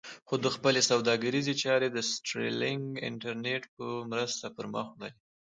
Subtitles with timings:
[0.27, 5.11] خو ده خپلې سوداګریزې چارې د سټارلېنک انټرنېټ په مرسته پر مخ وړلې.